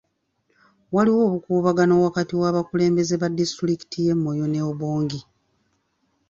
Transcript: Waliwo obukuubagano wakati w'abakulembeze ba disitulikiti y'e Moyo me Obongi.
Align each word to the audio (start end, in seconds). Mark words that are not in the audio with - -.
Waliwo 0.95 1.19
obukuubagano 1.27 1.93
wakati 2.05 2.33
w'abakulembeze 2.41 3.13
ba 3.21 3.27
disitulikiti 3.39 3.97
y'e 4.05 4.15
Moyo 4.21 4.45
me 4.51 4.59
Obongi. 4.69 5.19